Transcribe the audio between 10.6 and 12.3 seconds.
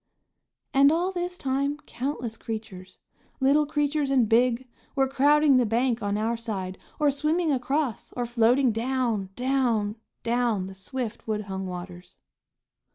the swift, woodhung waters.